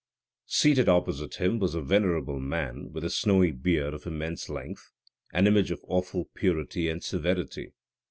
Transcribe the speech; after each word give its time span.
Seated 0.47 0.89
opposite 0.89 1.33
to 1.33 1.43
him 1.43 1.59
was 1.59 1.75
a 1.75 1.81
venerable 1.83 2.39
man 2.39 2.91
with 2.91 3.03
a 3.03 3.09
snowy 3.11 3.51
beard 3.51 3.93
of 3.93 4.07
immense 4.07 4.49
length; 4.49 4.89
an 5.31 5.45
image 5.45 5.69
of 5.69 5.85
awful 5.87 6.25
purity 6.33 6.89
and 6.89 7.03
severity. 7.03 7.73